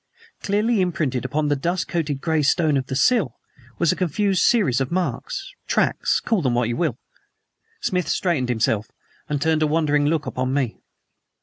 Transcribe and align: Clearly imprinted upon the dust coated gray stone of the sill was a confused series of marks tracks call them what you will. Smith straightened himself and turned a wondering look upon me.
Clearly 0.41 0.81
imprinted 0.81 1.25
upon 1.25 1.47
the 1.49 1.55
dust 1.55 1.87
coated 1.87 2.21
gray 2.21 2.41
stone 2.41 2.75
of 2.75 2.87
the 2.87 2.95
sill 2.95 3.35
was 3.77 3.91
a 3.91 3.95
confused 3.95 4.41
series 4.41 4.81
of 4.81 4.89
marks 4.91 5.53
tracks 5.67 6.19
call 6.19 6.41
them 6.41 6.55
what 6.55 6.69
you 6.69 6.75
will. 6.75 6.97
Smith 7.81 8.07
straightened 8.09 8.49
himself 8.49 8.89
and 9.29 9.39
turned 9.39 9.61
a 9.61 9.67
wondering 9.67 10.07
look 10.07 10.25
upon 10.25 10.55
me. 10.55 10.79